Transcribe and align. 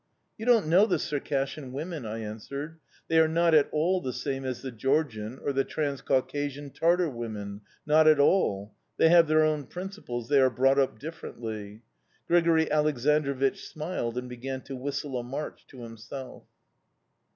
"'You 0.35 0.47
don't 0.47 0.65
know 0.65 0.87
the 0.87 0.97
Circassian 0.97 1.73
women,' 1.73 2.07
I 2.07 2.17
answered. 2.21 2.79
'They 3.07 3.19
are 3.19 3.27
not 3.27 3.53
at 3.53 3.69
all 3.71 4.01
the 4.01 4.11
same 4.13 4.45
as 4.45 4.63
the 4.63 4.71
Georgian 4.71 5.37
or 5.37 5.53
the 5.53 5.63
Transcaucasian 5.63 6.71
Tartar 6.71 7.07
women 7.07 7.61
not 7.85 8.07
at 8.07 8.19
all! 8.19 8.73
They 8.97 9.09
have 9.09 9.27
their 9.27 9.43
own 9.43 9.67
principles, 9.67 10.27
they 10.27 10.41
are 10.41 10.49
brought 10.49 10.79
up 10.79 10.97
differently.' 10.97 11.83
"Grigori 12.27 12.65
Aleksandrovich 12.71 13.59
smiled 13.67 14.17
and 14.17 14.27
began 14.27 14.61
to 14.61 14.75
whistle 14.75 15.19
a 15.19 15.23
march 15.23 15.67
to 15.67 15.83
himself." 15.83 16.45